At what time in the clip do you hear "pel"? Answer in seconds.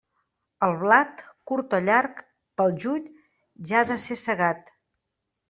2.63-2.73